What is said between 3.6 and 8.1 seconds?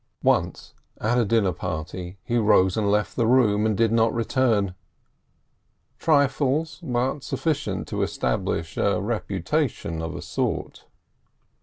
and did not return. Trifles, but sufficient to